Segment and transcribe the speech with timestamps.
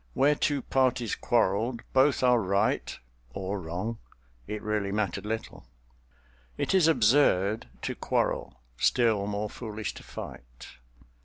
[0.15, 5.67] Where two parties quarreled, both are right—or wrong—it really mattered little.
[6.57, 10.69] It is absurd to quarrel—still more foolish to fight.